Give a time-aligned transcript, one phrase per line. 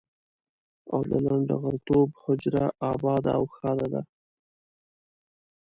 [0.93, 4.01] او د لنډه غرتوب حجره اباده او ښاده ده.